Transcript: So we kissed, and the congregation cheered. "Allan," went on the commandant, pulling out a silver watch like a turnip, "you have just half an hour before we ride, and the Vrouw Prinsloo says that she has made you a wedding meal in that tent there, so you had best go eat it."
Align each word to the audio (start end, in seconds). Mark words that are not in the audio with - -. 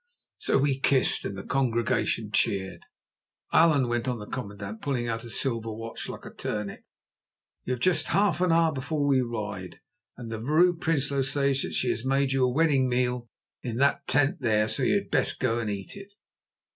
So 0.39 0.57
we 0.57 0.79
kissed, 0.79 1.25
and 1.25 1.37
the 1.37 1.43
congregation 1.43 2.31
cheered. 2.31 2.81
"Allan," 3.53 3.87
went 3.87 4.07
on 4.07 4.17
the 4.17 4.25
commandant, 4.25 4.81
pulling 4.81 5.07
out 5.07 5.23
a 5.23 5.29
silver 5.29 5.71
watch 5.71 6.09
like 6.09 6.25
a 6.25 6.33
turnip, 6.33 6.83
"you 7.65 7.73
have 7.73 7.81
just 7.81 8.07
half 8.07 8.41
an 8.41 8.51
hour 8.51 8.71
before 8.73 9.05
we 9.05 9.21
ride, 9.21 9.79
and 10.17 10.31
the 10.31 10.39
Vrouw 10.39 10.73
Prinsloo 10.73 11.21
says 11.21 11.61
that 11.61 11.75
she 11.75 11.91
has 11.91 12.03
made 12.03 12.31
you 12.31 12.43
a 12.45 12.51
wedding 12.51 12.89
meal 12.89 13.29
in 13.61 13.77
that 13.77 14.07
tent 14.07 14.37
there, 14.41 14.67
so 14.67 14.81
you 14.81 14.95
had 14.95 15.11
best 15.11 15.39
go 15.39 15.63
eat 15.63 15.95
it." 15.95 16.13